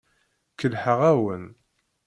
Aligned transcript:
Kellḥeɣ-awen. 0.59 1.45